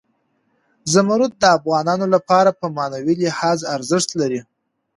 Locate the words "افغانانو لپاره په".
1.57-2.65